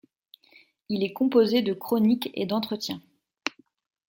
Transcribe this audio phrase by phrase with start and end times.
[0.89, 3.03] Il est composé de chroniques et d'entretiens.